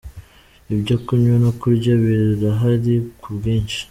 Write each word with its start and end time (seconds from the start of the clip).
Ibyo 0.73 0.95
kunywa 1.05 1.35
no 1.43 1.51
kurya 1.59 1.93
birahari 2.03 2.95
ku 3.21 3.27
bwinshi. 3.35 3.77